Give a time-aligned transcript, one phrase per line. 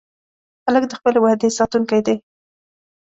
[0.65, 2.15] هلک د خپلې وعدې ساتونکی دی.